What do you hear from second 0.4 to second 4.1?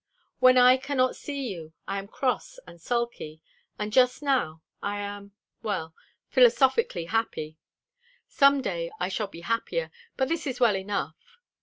I cannot see you I am cross and sulky; and